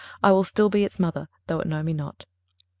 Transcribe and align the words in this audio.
I 0.23 0.31
will 0.31 0.43
still 0.43 0.67
be 0.67 0.83
its 0.83 0.97
mother, 0.97 1.29
though 1.45 1.59
it 1.59 1.67
know 1.67 1.83
me 1.83 1.93
not. 1.93 2.25